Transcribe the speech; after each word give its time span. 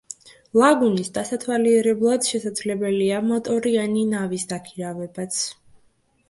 ლაგუნის 0.59 1.11
დასათვალიერებლად 1.17 2.29
შესაძლებელია 2.29 3.19
მოტორიანი 3.27 4.07
ნავის 4.15 4.49
დაქირავებაც. 4.55 5.39